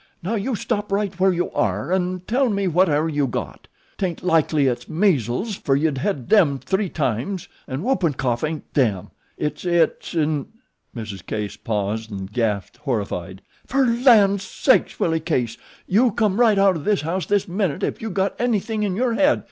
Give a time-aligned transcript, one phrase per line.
[0.23, 3.67] Now you stop right where you air 'n' tell me whatever you got.
[3.99, 9.11] 'Taint likely it's measles, fer you've hed them three times, 'n' whoopin' cough ain't 'them,'
[9.37, 10.47] it's 'it,' 'n'."
[10.97, 11.23] Mrs.
[11.23, 13.43] Case paused and gasped horrified.
[13.67, 18.01] "Fer lan' sakes, Willie Case, you come right out o' this house this minute ef
[18.01, 19.39] you got anything in your head."